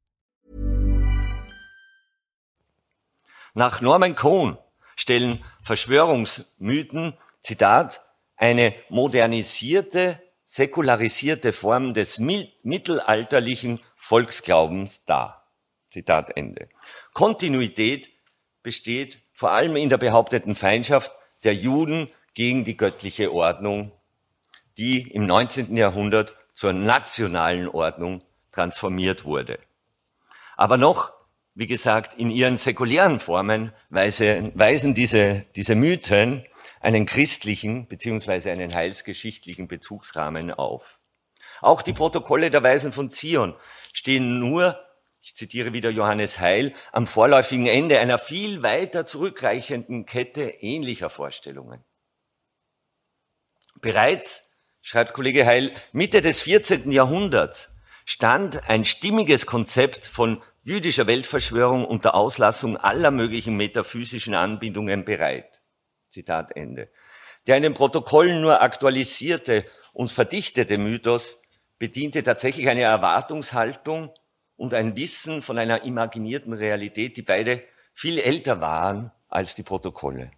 Nach 3.53 3.81
Norman 3.81 4.15
Cohn 4.15 4.57
stellen 4.95 5.43
Verschwörungsmythen, 5.61 7.17
Zitat, 7.43 8.01
eine 8.37 8.73
modernisierte, 8.89 10.21
säkularisierte 10.45 11.51
Form 11.51 11.93
des 11.93 12.19
mittelalterlichen 12.19 13.79
Volksglaubens 13.97 15.03
dar. 15.05 15.51
Zitat 15.89 16.35
Ende. 16.37 16.69
Kontinuität 17.13 18.09
besteht 18.63 19.21
vor 19.33 19.51
allem 19.51 19.75
in 19.75 19.89
der 19.89 19.97
behaupteten 19.97 20.55
Feindschaft 20.55 21.11
der 21.43 21.53
Juden 21.53 22.09
gegen 22.33 22.63
die 22.63 22.77
göttliche 22.77 23.33
Ordnung, 23.33 23.91
die 24.77 25.11
im 25.11 25.25
19. 25.25 25.75
Jahrhundert 25.75 26.33
zur 26.53 26.73
nationalen 26.73 27.67
Ordnung 27.67 28.21
transformiert 28.51 29.25
wurde. 29.25 29.59
Aber 30.57 30.77
noch, 30.77 31.13
wie 31.55 31.67
gesagt, 31.67 32.15
in 32.15 32.29
ihren 32.29 32.57
säkulären 32.57 33.19
Formen 33.19 33.73
weisen 33.89 34.93
diese, 34.93 35.45
diese 35.55 35.75
Mythen 35.75 36.45
einen 36.79 37.05
christlichen 37.05 37.87
beziehungsweise 37.87 38.51
einen 38.51 38.73
heilsgeschichtlichen 38.73 39.67
Bezugsrahmen 39.67 40.51
auf. 40.51 40.99
Auch 41.61 41.81
die 41.81 41.93
Protokolle 41.93 42.49
der 42.49 42.63
Weisen 42.63 42.91
von 42.91 43.11
Zion 43.11 43.55
stehen 43.93 44.39
nur, 44.39 44.79
ich 45.21 45.35
zitiere 45.35 45.73
wieder 45.73 45.91
Johannes 45.91 46.39
Heil, 46.39 46.73
am 46.91 47.05
vorläufigen 47.05 47.67
Ende 47.67 47.99
einer 47.99 48.17
viel 48.17 48.63
weiter 48.63 49.05
zurückreichenden 49.05 50.07
Kette 50.07 50.43
ähnlicher 50.43 51.11
Vorstellungen. 51.11 51.83
Bereits, 53.75 54.43
schreibt 54.81 55.13
Kollege 55.13 55.45
Heil, 55.45 55.71
Mitte 55.91 56.21
des 56.21 56.41
14. 56.41 56.91
Jahrhunderts 56.91 57.69
stand 58.05 58.67
ein 58.69 58.83
stimmiges 58.85 59.45
Konzept 59.45 60.07
von 60.07 60.41
jüdischer 60.63 61.07
Weltverschwörung 61.07 61.85
unter 61.85 62.15
Auslassung 62.15 62.77
aller 62.77 63.11
möglichen 63.11 63.55
metaphysischen 63.55 64.35
Anbindungen 64.35 65.05
bereit. 65.05 65.61
Zitat 66.07 66.55
Ende. 66.55 66.89
Der 67.47 67.57
in 67.57 67.63
den 67.63 67.73
Protokollen 67.73 68.41
nur 68.41 68.61
aktualisierte 68.61 69.65
und 69.93 70.11
verdichtete 70.11 70.77
Mythos 70.77 71.41
bediente 71.79 72.21
tatsächlich 72.21 72.69
eine 72.69 72.81
Erwartungshaltung 72.81 74.13
und 74.55 74.73
ein 74.75 74.95
Wissen 74.95 75.41
von 75.41 75.57
einer 75.57 75.83
imaginierten 75.83 76.53
Realität, 76.53 77.17
die 77.17 77.23
beide 77.23 77.63
viel 77.93 78.19
älter 78.19 78.61
waren 78.61 79.11
als 79.27 79.55
die 79.55 79.63
Protokolle. 79.63 80.31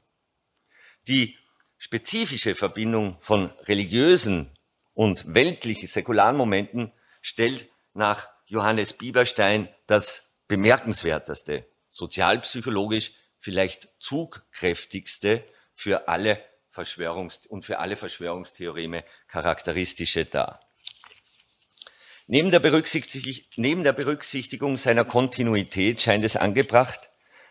Die 1.08 1.38
spezifische 1.84 2.56
Verbindung 2.56 3.18
von 3.20 3.52
religiösen 3.64 4.50
und 4.94 5.36
weltlichen 5.36 5.90
säkularen 5.90 6.38
Momenten 6.38 6.94
stellt 7.22 7.68
nach 7.94 8.30
Johannes 8.46 8.94
Bieberstein 8.94 9.68
das 9.86 10.24
bemerkenswerteste, 10.48 11.68
sozialpsychologisch 11.90 13.12
vielleicht 13.42 13.90
zugkräftigste 14.00 15.44
für 15.76 16.08
alle 16.08 16.42
Verschwörungs- 16.74 17.50
und 17.50 17.66
für 17.66 17.80
alle 17.80 17.98
Verschwörungstheoreme 17.98 19.04
charakteristische 19.28 20.24
dar. 20.24 20.62
Neben 22.28 22.50
der, 22.50 22.62
neben 23.58 23.84
der 23.84 23.92
Berücksichtigung 23.92 24.78
seiner 24.78 25.04
Kontinuität 25.04 26.00
scheint 26.00 26.24
es 26.24 26.38
angebracht, 26.38 27.10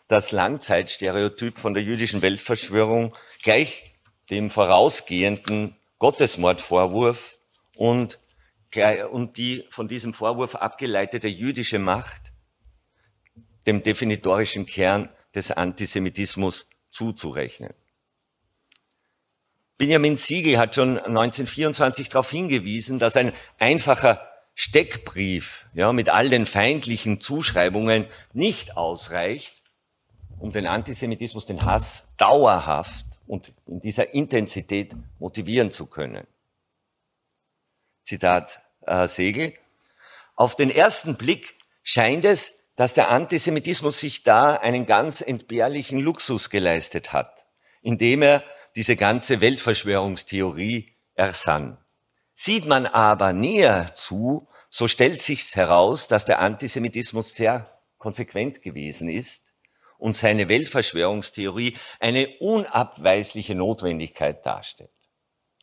das 0.08 0.32
Langzeitstereotyp 0.32 1.58
von 1.58 1.74
der 1.74 1.82
jüdischen 1.82 2.22
Weltverschwörung 2.22 3.14
gleich 3.42 3.91
dem 4.32 4.48
vorausgehenden 4.48 5.76
Gottesmordvorwurf 5.98 7.36
und, 7.76 8.18
und 9.10 9.36
die 9.36 9.66
von 9.68 9.88
diesem 9.88 10.14
Vorwurf 10.14 10.54
abgeleitete 10.54 11.28
jüdische 11.28 11.78
Macht 11.78 12.32
dem 13.66 13.82
definitorischen 13.82 14.64
Kern 14.64 15.10
des 15.34 15.50
Antisemitismus 15.50 16.66
zuzurechnen. 16.90 17.74
Benjamin 19.76 20.16
Siegel 20.16 20.58
hat 20.58 20.74
schon 20.74 20.98
1924 20.98 22.08
darauf 22.08 22.30
hingewiesen, 22.30 22.98
dass 22.98 23.16
ein 23.16 23.34
einfacher 23.58 24.26
Steckbrief 24.54 25.66
ja, 25.74 25.92
mit 25.92 26.08
all 26.08 26.30
den 26.30 26.46
feindlichen 26.46 27.20
Zuschreibungen 27.20 28.06
nicht 28.32 28.78
ausreicht, 28.78 29.62
um 30.38 30.52
den 30.52 30.66
Antisemitismus, 30.66 31.44
den 31.44 31.66
Hass 31.66 32.08
dauerhaft 32.16 33.11
und 33.26 33.52
in 33.66 33.80
dieser 33.80 34.14
Intensität 34.14 34.94
motivieren 35.18 35.70
zu 35.70 35.86
können. 35.86 36.26
Zitat 38.02 38.62
äh, 38.82 39.06
Segel. 39.06 39.54
Auf 40.34 40.56
den 40.56 40.70
ersten 40.70 41.16
Blick 41.16 41.54
scheint 41.82 42.24
es, 42.24 42.58
dass 42.76 42.94
der 42.94 43.10
Antisemitismus 43.10 44.00
sich 44.00 44.22
da 44.22 44.54
einen 44.54 44.86
ganz 44.86 45.20
entbehrlichen 45.20 46.00
Luxus 46.00 46.50
geleistet 46.50 47.12
hat, 47.12 47.46
indem 47.82 48.22
er 48.22 48.42
diese 48.74 48.96
ganze 48.96 49.40
Weltverschwörungstheorie 49.40 50.92
ersann. 51.14 51.78
Sieht 52.34 52.66
man 52.66 52.86
aber 52.86 53.32
näher 53.32 53.94
zu, 53.94 54.48
so 54.70 54.88
stellt 54.88 55.20
sich 55.20 55.54
heraus, 55.54 56.08
dass 56.08 56.24
der 56.24 56.40
Antisemitismus 56.40 57.34
sehr 57.34 57.78
konsequent 57.98 58.62
gewesen 58.62 59.08
ist 59.08 59.51
und 60.02 60.16
seine 60.16 60.48
Weltverschwörungstheorie 60.48 61.76
eine 62.00 62.28
unabweisliche 62.40 63.54
Notwendigkeit 63.54 64.44
darstellt. 64.44 64.90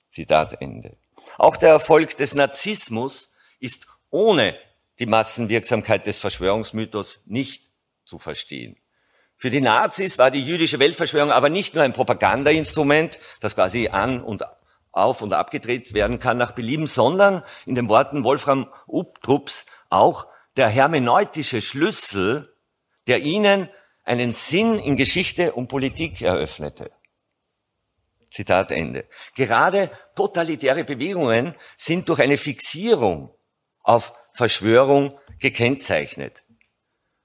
Zitat 0.08 0.62
Ende. 0.62 0.95
Auch 1.38 1.58
der 1.58 1.71
Erfolg 1.71 2.15
des 2.15 2.34
Narzissmus 2.36 3.34
ist 3.60 3.88
ohne 4.10 4.58
die 4.97 5.08
Massenwirksamkeit 5.08 6.08
des 6.08 6.19
Verschwörungsmythos 6.19 7.19
nicht 7.25 7.69
zu 8.06 8.17
verstehen. 8.17 8.78
Für 9.36 9.49
die 9.49 9.60
Nazis 9.60 10.17
war 10.17 10.32
die 10.32 10.41
jüdische 10.41 10.80
Weltverschwörung 10.80 11.32
aber 11.32 11.49
nicht 11.49 11.75
nur 11.75 11.84
ein 11.84 11.91
Propagandainstrument, 11.91 13.19
das 13.41 13.56
quasi 13.56 13.89
an 13.89 14.23
und 14.23 14.45
auf 14.93 15.21
und 15.21 15.34
abgedreht 15.34 15.93
werden 15.93 16.19
kann 16.19 16.38
nach 16.38 16.54
Belieben, 16.54 16.88
sondern 16.88 17.43
in 17.65 17.75
den 17.75 17.89
Worten 17.89 18.23
Wolfram 18.23 18.71
Uptrups 18.88 19.65
auch 19.89 20.28
der 20.56 20.69
hermeneutische 20.69 21.62
Schlüssel, 21.62 22.56
der 23.08 23.19
ihnen 23.19 23.69
einen 24.10 24.32
Sinn 24.32 24.80
in 24.80 24.95
Geschichte 24.95 25.54
und 25.54 25.67
Politik 25.67 26.22
eröffnete. 26.22 26.91
Zitat 28.32 28.72
Ende. 28.72 29.06
Gerade 29.36 29.91
totalitäre 30.15 30.84
Bewegungen 30.84 31.56
sind 31.78 32.10
durch 32.10 32.19
eine 32.19 32.38
Fixierung 32.38 33.32
auf 33.84 34.13
Verschwörung 34.34 35.19
gekennzeichnet. 35.39 36.43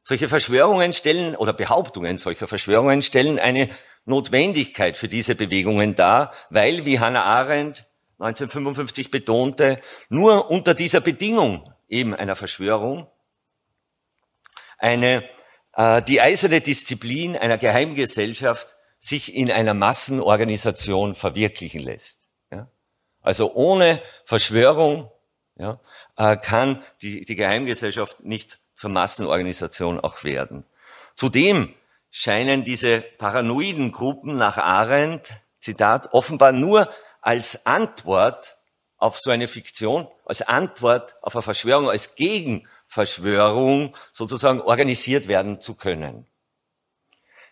Solche 0.02 0.28
Verschwörungen 0.28 0.92
stellen 0.92 1.34
oder 1.36 1.54
Behauptungen 1.54 2.18
solcher 2.18 2.46
Verschwörungen 2.46 3.00
stellen 3.00 3.38
eine 3.38 3.70
Notwendigkeit 4.04 4.98
für 4.98 5.08
diese 5.08 5.34
Bewegungen 5.34 5.94
dar, 5.94 6.34
weil, 6.50 6.84
wie 6.84 7.00
Hannah 7.00 7.24
Arendt 7.24 7.86
1955 8.18 9.10
betonte, 9.10 9.80
nur 10.10 10.50
unter 10.50 10.74
dieser 10.74 11.00
Bedingung 11.00 11.72
eben 11.88 12.14
einer 12.14 12.36
Verschwörung 12.36 13.08
eine, 14.76 15.24
die 15.76 16.20
eiserne 16.20 16.60
Disziplin 16.60 17.36
einer 17.36 17.58
Geheimgesellschaft 17.58 18.76
sich 19.04 19.34
in 19.34 19.50
einer 19.50 19.74
Massenorganisation 19.74 21.14
verwirklichen 21.14 21.82
lässt. 21.82 22.20
Ja? 22.50 22.68
Also 23.20 23.52
ohne 23.54 24.00
Verschwörung 24.24 25.10
ja, 25.56 25.78
äh, 26.16 26.36
kann 26.36 26.82
die, 27.02 27.24
die 27.24 27.36
Geheimgesellschaft 27.36 28.20
nicht 28.24 28.58
zur 28.72 28.90
Massenorganisation 28.90 30.00
auch 30.00 30.24
werden. 30.24 30.64
Zudem 31.16 31.74
scheinen 32.10 32.64
diese 32.64 33.02
paranoiden 33.02 33.92
Gruppen 33.92 34.36
nach 34.36 34.56
Arendt, 34.56 35.34
Zitat, 35.58 36.12
offenbar 36.12 36.52
nur 36.52 36.90
als 37.20 37.66
Antwort 37.66 38.56
auf 38.96 39.18
so 39.18 39.30
eine 39.30 39.48
Fiktion, 39.48 40.08
als 40.24 40.42
Antwort 40.42 41.16
auf 41.20 41.34
eine 41.36 41.42
Verschwörung, 41.42 41.90
als 41.90 42.14
Gegenverschwörung 42.94 43.96
sozusagen 44.12 44.60
organisiert 44.60 45.26
werden 45.26 45.60
zu 45.60 45.74
können. 45.74 46.26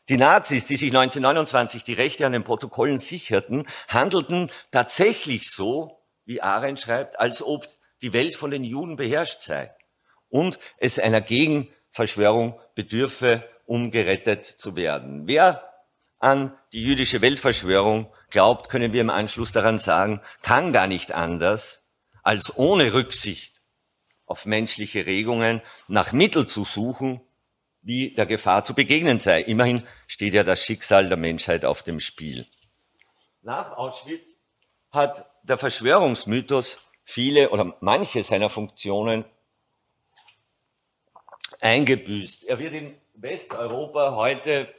Die 0.09 0.17
Nazis, 0.17 0.67
die 0.67 0.77
sich 0.77 0.91
1929 0.91 1.85
die 1.85 1.93
Rechte 1.93 2.27
an 2.27 2.33
den 2.33 2.45
Protokollen 2.45 2.99
sicherten, 2.99 3.67
handelten 3.89 4.51
tatsächlich 4.71 5.51
so, 5.51 6.01
wie 6.25 6.43
Arendt 6.43 6.81
schreibt, 6.81 7.19
als 7.19 7.43
ob 7.43 7.67
die 8.03 8.13
Welt 8.13 8.37
von 8.37 8.51
den 8.51 8.65
Juden 8.65 8.97
beherrscht 8.97 9.41
sei 9.41 9.73
und 10.29 10.59
es 10.79 10.99
einer 10.99 11.21
Gegenverschwörung 11.21 12.61
bedürfe, 12.75 13.49
um 13.67 13.91
gerettet 13.91 14.45
zu 14.45 14.75
werden. 14.77 15.27
Wer 15.27 15.69
an 16.19 16.57
die 16.73 16.83
jüdische 16.83 17.21
Weltverschwörung 17.21 18.11
glaubt, 18.31 18.69
können 18.69 18.93
wir 18.93 19.01
im 19.01 19.11
Anschluss 19.11 19.53
daran 19.53 19.79
sagen, 19.79 20.21
kann 20.43 20.73
gar 20.73 20.87
nicht 20.87 21.13
anders, 21.13 21.85
als 22.23 22.57
ohne 22.57 22.93
Rücksicht 22.93 23.62
auf 24.33 24.47
menschliche 24.47 25.05
Regungen 25.05 25.61
nach 25.89 26.13
Mittel 26.13 26.47
zu 26.47 26.65
suchen, 26.65 27.21
wie 27.83 28.15
der 28.15 28.25
Gefahr 28.25 28.65
zu 28.65 28.75
begegnen 28.75 29.19
sei. 29.19 29.43
Immerhin 29.43 29.87
steht 30.07 30.33
ja 30.33 30.43
das 30.43 30.65
Schicksal 30.65 31.09
der 31.09 31.19
Menschheit 31.19 31.67
auf 31.67 31.83
dem 31.83 32.01
Spiel. 32.01 32.47
Nach 33.43 33.77
Auschwitz 33.77 34.39
hat 34.91 35.27
der 35.43 35.59
Verschwörungsmythos 35.59 36.79
viele 37.05 37.51
oder 37.51 37.77
manche 37.81 38.25
seiner 38.25 38.49
Funktionen 38.49 39.27
eingebüßt. 41.61 42.45
Er 42.45 42.59
wird 42.59 42.73
in 42.73 42.97
Westeuropa 43.13 44.15
heute 44.15 44.73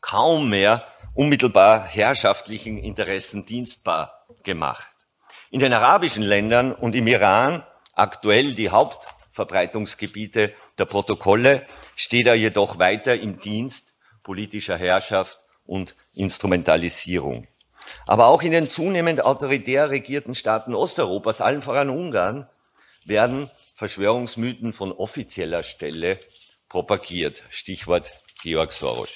kaum 0.00 0.48
mehr 0.48 0.86
unmittelbar 1.12 1.84
herrschaftlichen 1.84 2.78
Interessen 2.78 3.44
dienstbar 3.44 4.26
gemacht. 4.42 4.88
In 5.50 5.60
den 5.60 5.74
arabischen 5.74 6.22
Ländern 6.22 6.72
und 6.72 6.94
im 6.94 7.06
Iran, 7.06 7.62
aktuell 7.96 8.54
die 8.54 8.70
Hauptverbreitungsgebiete 8.70 10.54
der 10.78 10.84
Protokolle, 10.84 11.66
steht 11.96 12.28
er 12.28 12.34
jedoch 12.34 12.78
weiter 12.78 13.18
im 13.18 13.40
Dienst 13.40 13.94
politischer 14.22 14.76
Herrschaft 14.76 15.40
und 15.64 15.96
Instrumentalisierung. 16.14 17.48
Aber 18.06 18.26
auch 18.26 18.42
in 18.42 18.52
den 18.52 18.68
zunehmend 18.68 19.24
autoritär 19.24 19.90
regierten 19.90 20.34
Staaten 20.34 20.74
Osteuropas, 20.74 21.40
allen 21.40 21.62
voran 21.62 21.90
Ungarn, 21.90 22.48
werden 23.04 23.50
Verschwörungsmythen 23.74 24.72
von 24.72 24.92
offizieller 24.92 25.62
Stelle 25.62 26.18
propagiert. 26.68 27.44
Stichwort 27.50 28.14
Georg 28.42 28.72
Soros. 28.72 29.10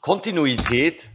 Kontinuität 0.00 1.08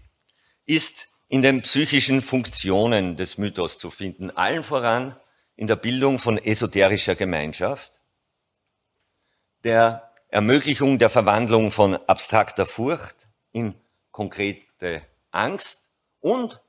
ist 0.66 1.08
in 1.28 1.42
den 1.42 1.62
psychischen 1.64 2.22
Funktionen 2.22 3.18
des 3.18 3.38
Mythos 3.38 3.78
zu 3.78 3.92
finden, 3.92 4.32
allen 4.32 4.64
voran 4.64 5.16
in 5.56 5.68
der 5.68 5.76
Bildung 5.76 6.20
von 6.20 6.38
esoterischer 6.38 7.16
Gemeinschaft, 7.16 8.02
der 9.64 10.12
Ermöglichung 10.30 11.00
der 11.00 11.10
Verwandlung 11.10 11.72
von 11.72 11.96
abstrakter 11.96 12.66
Furcht 12.66 13.28
in 13.52 13.74
konkrete 14.12 15.02
Angst 15.32 15.90
und 16.20 16.62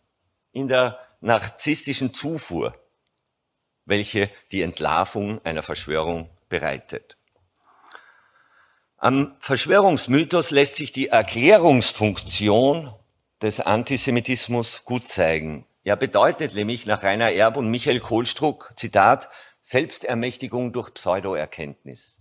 in 0.52 0.68
der 0.68 0.98
narzisstischen 1.20 2.14
Zufuhr, 2.14 2.74
welche 3.84 4.30
die 4.52 4.62
Entlarvung 4.62 5.44
einer 5.44 5.62
Verschwörung 5.62 6.30
bereitet. 6.48 7.16
Am 8.98 9.36
Verschwörungsmythos 9.40 10.50
lässt 10.50 10.76
sich 10.76 10.92
die 10.92 11.08
Erklärungsfunktion 11.08 12.94
des 13.42 13.60
Antisemitismus 13.60 14.84
gut 14.84 15.08
zeigen. 15.08 15.66
Er 15.86 15.94
bedeutet 15.94 16.52
nämlich 16.56 16.84
nach 16.86 17.04
Rainer 17.04 17.30
Erb 17.30 17.56
und 17.56 17.70
Michael 17.70 18.00
Kohlstruck, 18.00 18.72
Zitat, 18.74 19.30
Selbstermächtigung 19.60 20.72
durch 20.72 20.92
Pseudoerkenntnis. 20.92 22.18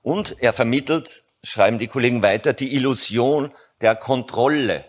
Und 0.00 0.40
er 0.40 0.52
vermittelt, 0.52 1.24
schreiben 1.42 1.80
die 1.80 1.88
Kollegen 1.88 2.22
weiter, 2.22 2.52
die 2.52 2.72
Illusion 2.72 3.52
der 3.80 3.96
Kontrolle, 3.96 4.84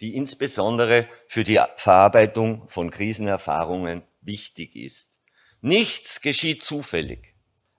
die 0.00 0.16
insbesondere 0.16 1.06
für 1.26 1.44
die 1.44 1.60
Verarbeitung 1.76 2.66
von 2.70 2.90
Krisenerfahrungen 2.90 4.02
wichtig 4.22 4.76
ist. 4.76 5.10
Nichts 5.60 6.22
geschieht 6.22 6.62
zufällig. 6.62 7.34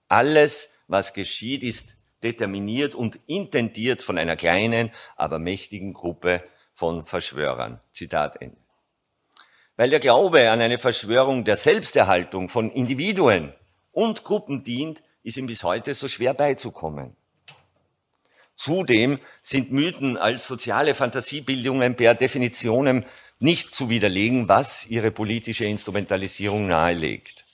Alles, 0.07 0.69
was 0.85 1.15
geschieht, 1.15 1.63
ist 1.63 1.97
determiniert 2.21 2.93
und 2.93 3.19
intendiert 3.25 4.03
von 4.03 4.19
einer 4.19 4.35
kleinen, 4.35 4.91
aber 5.15 5.39
mächtigen 5.39 5.93
Gruppe 5.93 6.43
von 6.79 7.03
Verschwörern. 7.03 7.81
Zitat 7.91 8.41
Ende. 8.41 8.55
Weil 9.75 9.89
der 9.89 9.99
Glaube 9.99 10.49
an 10.49 10.61
eine 10.61 10.77
Verschwörung 10.77 11.43
der 11.43 11.57
Selbsterhaltung 11.57 12.47
von 12.47 12.71
Individuen 12.71 13.53
und 13.91 14.23
Gruppen 14.23 14.63
dient, 14.63 15.03
ist 15.21 15.35
ihm 15.35 15.45
bis 15.45 15.65
heute 15.65 15.93
so 15.93 16.07
schwer 16.07 16.33
beizukommen. 16.33 17.17
Zudem 18.55 19.19
sind 19.41 19.73
Mythen 19.73 20.15
als 20.15 20.47
soziale 20.47 20.95
Fantasiebildungen 20.95 21.97
per 21.97 22.15
Definition 22.15 23.05
nicht 23.39 23.75
zu 23.75 23.89
widerlegen, 23.89 24.47
was 24.47 24.87
ihre 24.87 25.11
politische 25.11 25.65
Instrumentalisierung 25.65 26.67
nahelegt. 26.67 27.45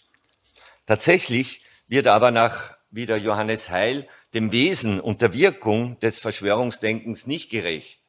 Tatsächlich 0.85 1.63
wird 1.87 2.05
aber 2.05 2.29
nach 2.29 2.77
wieder 2.91 3.17
Johannes 3.17 3.71
Heil 3.71 4.07
dem 4.35 4.51
Wesen 4.51 4.99
und 4.99 5.21
der 5.21 5.33
Wirkung 5.33 5.99
des 5.99 6.19
Verschwörungsdenkens 6.19 7.25
nicht 7.25 7.49
gerecht. 7.49 8.04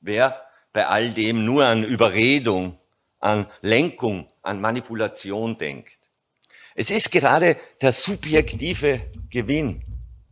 Wer 0.00 0.42
bei 0.72 0.86
all 0.86 1.12
dem 1.12 1.44
nur 1.44 1.64
an 1.64 1.84
Überredung, 1.84 2.78
an 3.18 3.46
Lenkung, 3.62 4.30
an 4.42 4.60
Manipulation 4.60 5.58
denkt. 5.58 5.98
Es 6.74 6.90
ist 6.90 7.10
gerade 7.10 7.56
der 7.80 7.92
subjektive 7.92 9.00
Gewinn, 9.30 9.82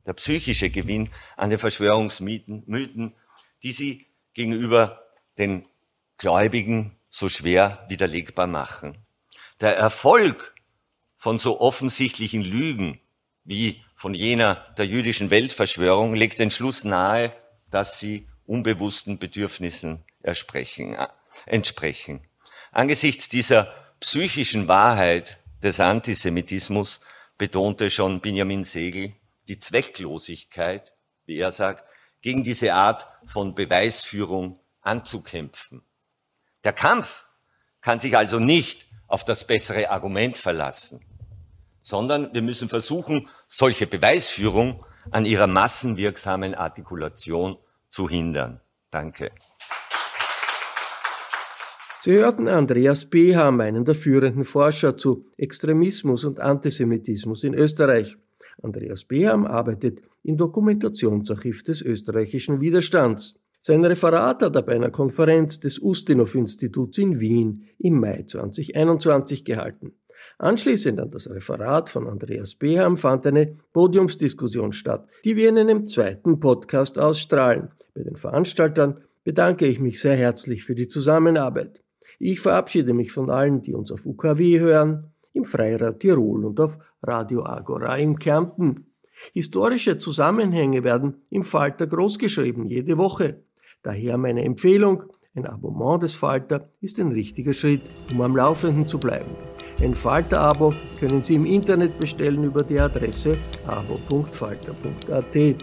der 0.07 0.13
psychische 0.13 0.71
Gewinn 0.71 1.11
an 1.37 1.51
den 1.51 1.59
Verschwörungsmythen, 1.59 2.63
Mythen, 2.67 3.17
die 3.63 3.73
sie 3.73 4.07
gegenüber 4.35 5.03
den 5.39 5.67
Gläubigen 6.19 6.97
so 7.09 7.29
schwer 7.29 7.85
widerlegbar 7.89 8.47
machen. 8.47 9.05
Der 9.61 9.77
Erfolg 9.77 10.55
von 11.17 11.39
so 11.39 11.61
offensichtlichen 11.61 12.43
Lügen 12.43 13.01
wie 13.45 13.83
von 13.95 14.15
jener 14.15 14.75
der 14.77 14.87
jüdischen 14.87 15.31
Weltverschwörung 15.31 16.15
legt 16.15 16.39
den 16.39 16.51
Schluss 16.51 16.85
nahe, 16.85 17.33
dass 17.71 17.99
sie 17.99 18.29
unbewussten 18.47 19.19
Bedürfnissen 19.19 20.05
äh, 20.23 20.35
entsprechen. 21.47 22.21
Angesichts 22.73 23.29
dieser 23.29 23.73
psychischen 24.01 24.69
Wahrheit 24.69 25.43
des 25.63 25.81
Antisemitismus 25.81 27.01
betonte 27.39 27.91
schon 27.91 28.21
Benjamin 28.21 28.65
Segel 28.65 29.15
die 29.49 29.59
Zwecklosigkeit, 29.59 30.93
wie 31.27 31.39
er 31.39 31.53
sagt, 31.53 31.85
gegen 32.21 32.43
diese 32.43 32.75
Art 32.75 33.07
von 33.27 33.55
Beweisführung 33.55 34.61
anzukämpfen. 34.81 35.83
Der 36.65 36.73
Kampf 36.73 37.27
kann 37.81 37.99
sich 37.99 38.17
also 38.17 38.41
nicht 38.41 38.87
auf 39.07 39.25
das 39.25 39.47
bessere 39.47 39.91
Argument 39.91 40.37
verlassen, 40.37 41.05
sondern 41.83 42.35
wir 42.35 42.43
müssen 42.43 42.69
versuchen, 42.69 43.29
solche 43.47 43.87
Beweisführung 43.87 44.85
an 45.11 45.25
ihrer 45.25 45.47
massenwirksamen 45.47 46.55
Artikulation 46.55 47.59
zu 47.91 48.09
hindern. 48.09 48.61
Danke. 48.91 49.31
Sie 52.03 52.13
hörten 52.13 52.47
Andreas 52.47 53.07
Beham, 53.07 53.61
einen 53.61 53.85
der 53.85 53.97
führenden 53.97 54.45
Forscher 54.45 54.97
zu 54.97 55.27
Extremismus 55.37 56.25
und 56.25 56.39
Antisemitismus 56.39 57.43
in 57.43 57.53
Österreich. 57.53 58.17
Andreas 58.63 59.05
Beham 59.05 59.45
arbeitet 59.45 60.03
im 60.23 60.37
Dokumentationsarchiv 60.37 61.65
des 61.65 61.83
österreichischen 61.83 62.61
Widerstands. 62.61 63.35
Sein 63.61 63.85
Referat 63.85 64.43
hat 64.43 64.55
er 64.55 64.63
bei 64.63 64.77
einer 64.77 64.91
Konferenz 64.91 65.59
des 65.59 65.81
Ustinov-Instituts 65.81 66.99
in 66.99 67.19
Wien 67.19 67.65
im 67.81 67.99
Mai 67.99 68.23
2021 68.23 69.45
gehalten. 69.45 69.95
Anschließend 70.39 71.01
an 71.01 71.11
das 71.11 71.31
Referat 71.31 71.89
von 71.89 72.07
Andreas 72.07 72.55
Beham 72.55 72.99
fand 72.99 73.27
eine 73.27 73.57
Podiumsdiskussion 73.73 74.75
statt, 74.75 75.09
die 75.25 75.35
wir 75.35 75.49
in 75.49 75.59
einem 75.59 75.87
zweiten 75.87 76.41
Podcast 76.41 76.99
ausstrahlen. 76.99 77.69
Bei 77.95 78.03
den 78.03 78.17
Veranstaltern 78.17 78.99
bedanke 79.25 79.67
ich 79.67 79.81
mich 79.81 80.01
sehr 80.01 80.17
herzlich 80.17 80.65
für 80.65 80.75
die 80.75 80.89
Zusammenarbeit. 80.89 81.83
Ich 82.19 82.41
verabschiede 82.41 82.93
mich 82.93 83.13
von 83.13 83.31
allen, 83.31 83.63
die 83.63 83.73
uns 83.73 83.91
auf 83.91 84.05
UKW 84.05 84.61
hören, 84.61 85.11
im 85.33 85.45
Freirad 85.45 86.01
Tirol 86.01 86.45
und 86.45 86.61
auf 86.61 86.79
Radio 87.03 87.45
Agora 87.45 87.97
in 87.97 88.19
Kärnten. 88.19 88.87
Historische 89.33 89.97
Zusammenhänge 89.97 90.85
werden 90.85 91.23
im 91.31 91.45
Falter 91.45 91.87
großgeschrieben, 91.87 92.69
jede 92.69 92.99
Woche. 92.99 93.43
Daher 93.83 94.19
meine 94.19 94.45
Empfehlung, 94.45 95.05
ein 95.35 95.47
Abonnement 95.47 96.03
des 96.03 96.15
Falter 96.15 96.71
ist 96.81 96.99
ein 96.99 97.13
richtiger 97.13 97.53
Schritt, 97.53 97.83
um 98.13 98.21
am 98.21 98.37
Laufenden 98.37 98.87
zu 98.87 98.99
bleiben. 98.99 99.56
Ein 99.81 99.95
Falter-Abo 99.95 100.75
können 100.99 101.23
Sie 101.23 101.35
im 101.35 101.45
Internet 101.45 101.99
bestellen 101.99 102.45
über 102.45 102.63
die 102.63 102.81
Adresse 102.81 103.37
abo.falter.at. 103.67 105.57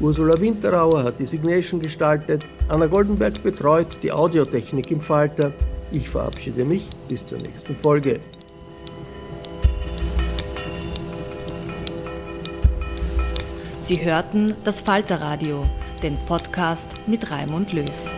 Ursula 0.00 0.40
Winterauer 0.40 1.02
hat 1.02 1.18
die 1.18 1.26
Signation 1.26 1.82
gestaltet, 1.82 2.44
Anna 2.68 2.86
Goldenberg 2.86 3.42
betreut 3.42 3.98
die 4.02 4.12
Audiotechnik 4.12 4.92
im 4.92 5.00
Falter. 5.00 5.50
Ich 5.90 6.08
verabschiede 6.08 6.64
mich 6.64 6.86
bis 7.08 7.26
zur 7.26 7.38
nächsten 7.38 7.74
Folge. 7.74 8.20
Sie 13.82 14.04
hörten 14.04 14.54
das 14.64 14.82
Falterradio, 14.82 15.64
den 16.02 16.16
Podcast 16.26 16.90
mit 17.06 17.30
Raimund 17.30 17.72
Löw. 17.72 18.17